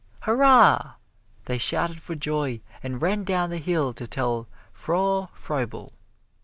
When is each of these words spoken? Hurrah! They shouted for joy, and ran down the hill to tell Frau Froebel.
Hurrah! 0.21 0.93
They 1.45 1.59
shouted 1.59 2.01
for 2.01 2.15
joy, 2.15 2.61
and 2.81 2.99
ran 3.03 3.23
down 3.23 3.51
the 3.51 3.59
hill 3.59 3.93
to 3.93 4.07
tell 4.07 4.47
Frau 4.73 5.29
Froebel. 5.35 5.93